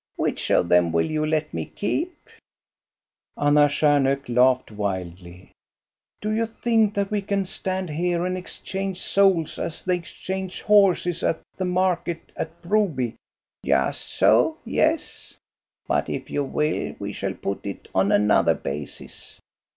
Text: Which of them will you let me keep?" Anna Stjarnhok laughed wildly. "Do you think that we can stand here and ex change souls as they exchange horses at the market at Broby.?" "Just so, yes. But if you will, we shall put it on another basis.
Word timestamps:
Which 0.15 0.49
of 0.49 0.67
them 0.67 0.91
will 0.91 1.05
you 1.05 1.23
let 1.27 1.53
me 1.53 1.63
keep?" 1.67 2.17
Anna 3.39 3.67
Stjarnhok 3.67 4.27
laughed 4.29 4.71
wildly. 4.71 5.51
"Do 6.21 6.31
you 6.31 6.47
think 6.47 6.95
that 6.95 7.11
we 7.11 7.21
can 7.21 7.45
stand 7.45 7.91
here 7.91 8.25
and 8.25 8.35
ex 8.35 8.57
change 8.57 8.99
souls 8.99 9.59
as 9.59 9.83
they 9.83 9.97
exchange 9.97 10.63
horses 10.63 11.21
at 11.21 11.39
the 11.55 11.65
market 11.65 12.31
at 12.35 12.63
Broby.?" 12.63 13.13
"Just 13.63 14.01
so, 14.01 14.57
yes. 14.65 15.35
But 15.85 16.09
if 16.09 16.31
you 16.31 16.45
will, 16.45 16.95
we 16.97 17.13
shall 17.13 17.35
put 17.35 17.63
it 17.67 17.87
on 17.93 18.11
another 18.11 18.55
basis. 18.55 19.39